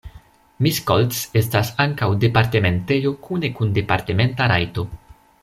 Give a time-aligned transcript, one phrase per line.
[0.67, 4.89] Miskolc estas ankaŭ departementejo kune kun departementa rajto.